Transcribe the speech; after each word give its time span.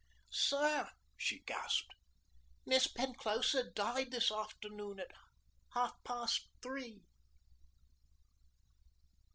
"Sir," 0.31 0.89
she 1.15 1.41
gasped, 1.41 1.93
"Miss 2.65 2.87
Penclosa 2.87 3.69
died 3.71 4.09
this 4.09 4.31
afternoon 4.31 4.99
at 4.99 5.11
half 5.75 5.93
past 6.03 6.47
three!" 6.63 7.03